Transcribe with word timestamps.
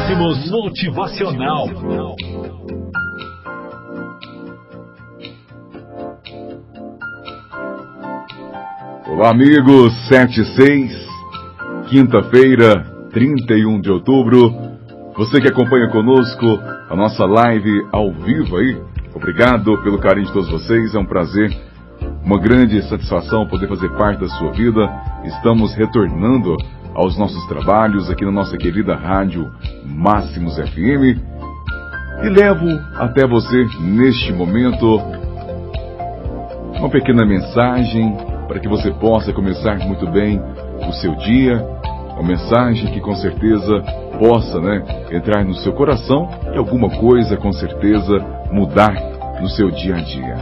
Máximos 0.00 0.50
Motivacional. 0.50 1.66
Olá, 9.06 9.30
amigos. 9.30 9.92
76, 10.08 10.90
quinta-feira, 11.90 12.82
31 13.12 13.80
de 13.80 13.90
outubro. 13.90 14.50
Você 15.16 15.38
que 15.38 15.48
acompanha 15.48 15.90
conosco 15.90 16.46
a 16.88 16.96
nossa 16.96 17.26
live 17.26 17.86
ao 17.92 18.10
vivo 18.10 18.56
aí, 18.56 18.80
obrigado 19.14 19.76
pelo 19.82 19.98
carinho 19.98 20.26
de 20.26 20.32
todos 20.32 20.50
vocês. 20.50 20.94
É 20.94 20.98
um 20.98 21.04
prazer, 21.04 21.54
uma 22.24 22.38
grande 22.38 22.80
satisfação 22.88 23.46
poder 23.46 23.68
fazer 23.68 23.90
parte 23.90 24.20
da 24.20 24.28
sua 24.28 24.50
vida. 24.52 24.80
Estamos 25.24 25.74
retornando 25.74 26.56
aos 26.94 27.16
nossos 27.18 27.44
trabalhos 27.46 28.10
aqui 28.10 28.24
na 28.24 28.32
nossa 28.32 28.56
querida 28.56 28.94
rádio 28.94 29.50
Máximos 29.84 30.56
FM 30.56 31.20
e 32.22 32.28
levo 32.28 32.68
até 32.96 33.26
você 33.26 33.66
neste 33.80 34.32
momento 34.32 35.00
uma 36.78 36.88
pequena 36.88 37.24
mensagem 37.24 38.16
para 38.48 38.58
que 38.58 38.68
você 38.68 38.90
possa 38.90 39.32
começar 39.32 39.78
muito 39.78 40.06
bem 40.10 40.40
o 40.88 40.92
seu 40.94 41.14
dia, 41.16 41.64
uma 42.14 42.22
mensagem 42.22 42.92
que 42.92 43.00
com 43.00 43.14
certeza 43.14 43.82
possa, 44.18 44.60
né, 44.60 44.82
entrar 45.12 45.44
no 45.44 45.54
seu 45.54 45.72
coração 45.72 46.28
e 46.52 46.58
alguma 46.58 46.90
coisa 46.90 47.36
com 47.36 47.52
certeza 47.52 48.18
mudar 48.50 48.94
no 49.40 49.48
seu 49.48 49.70
dia 49.70 49.96
a 49.96 50.00
dia. 50.00 50.36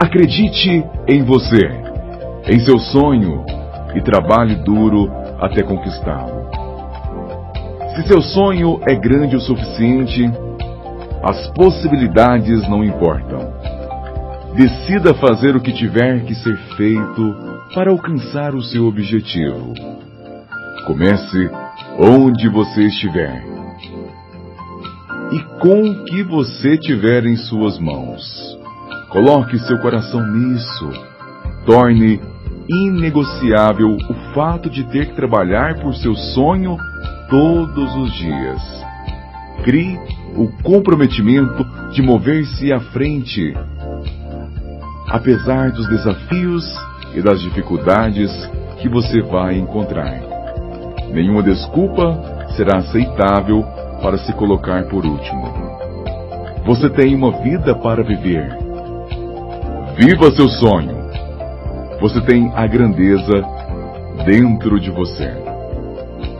Acredite 0.00 0.84
em 1.08 1.22
você, 1.22 1.70
em 2.48 2.60
seu 2.60 2.78
sonho 2.78 3.44
e 3.94 4.00
trabalhe 4.00 4.56
duro 4.56 5.10
até 5.42 5.62
conquistá-lo. 5.62 6.48
Se 7.94 8.06
seu 8.06 8.22
sonho 8.22 8.80
é 8.88 8.94
grande 8.94 9.36
o 9.36 9.40
suficiente, 9.40 10.30
as 11.22 11.48
possibilidades 11.48 12.66
não 12.68 12.82
importam. 12.84 13.52
Decida 14.54 15.12
fazer 15.14 15.56
o 15.56 15.60
que 15.60 15.72
tiver 15.72 16.24
que 16.24 16.34
ser 16.34 16.56
feito 16.76 17.36
para 17.74 17.90
alcançar 17.90 18.54
o 18.54 18.62
seu 18.62 18.86
objetivo. 18.86 19.74
Comece 20.86 21.50
onde 21.98 22.48
você 22.48 22.82
estiver 22.82 23.52
e 25.32 25.40
com 25.60 25.82
o 25.82 26.04
que 26.04 26.22
você 26.22 26.76
tiver 26.76 27.24
em 27.24 27.36
suas 27.36 27.78
mãos. 27.78 28.22
Coloque 29.08 29.58
seu 29.60 29.78
coração 29.78 30.26
nisso. 30.26 30.90
Torne 31.64 32.20
inegociável 32.68 33.96
fato 34.34 34.68
de 34.68 34.84
ter 34.84 35.06
que 35.06 35.14
trabalhar 35.14 35.80
por 35.80 35.94
seu 35.94 36.14
sonho 36.14 36.76
todos 37.28 37.96
os 37.96 38.12
dias. 38.14 38.84
Crie 39.64 39.98
o 40.36 40.48
comprometimento 40.62 41.64
de 41.92 42.02
mover-se 42.02 42.72
à 42.72 42.80
frente, 42.80 43.54
apesar 45.08 45.70
dos 45.70 45.88
desafios 45.88 46.64
e 47.14 47.22
das 47.22 47.40
dificuldades 47.40 48.30
que 48.80 48.88
você 48.88 49.20
vai 49.22 49.58
encontrar. 49.58 50.20
Nenhuma 51.12 51.42
desculpa 51.42 52.48
será 52.56 52.78
aceitável 52.78 53.62
para 54.02 54.18
se 54.18 54.32
colocar 54.32 54.84
por 54.84 55.04
último. 55.04 55.52
Você 56.64 56.88
tem 56.88 57.14
uma 57.14 57.32
vida 57.42 57.74
para 57.74 58.02
viver. 58.02 58.56
Viva 59.96 60.32
seu 60.32 60.48
sonho! 60.48 61.02
Você 62.00 62.20
tem 62.22 62.50
a 62.56 62.66
grandeza 62.66 63.51
dentro 64.24 64.78
de 64.80 64.90
você. 64.90 65.32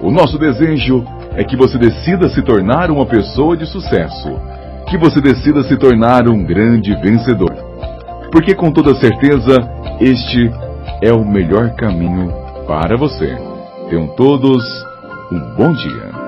O 0.00 0.10
nosso 0.10 0.38
desejo 0.38 1.04
é 1.34 1.44
que 1.44 1.56
você 1.56 1.78
decida 1.78 2.28
se 2.28 2.42
tornar 2.42 2.90
uma 2.90 3.06
pessoa 3.06 3.56
de 3.56 3.66
sucesso, 3.66 4.30
que 4.88 4.96
você 4.96 5.20
decida 5.20 5.62
se 5.62 5.76
tornar 5.76 6.28
um 6.28 6.44
grande 6.44 6.94
vencedor. 6.96 7.52
Porque 8.30 8.54
com 8.54 8.70
toda 8.70 8.94
certeza, 8.94 9.56
este 10.00 10.50
é 11.02 11.12
o 11.12 11.24
melhor 11.24 11.74
caminho 11.74 12.32
para 12.66 12.96
você. 12.96 13.36
Tenham 13.88 14.08
todos 14.08 14.62
um 15.32 15.40
bom 15.56 15.72
dia. 15.72 16.27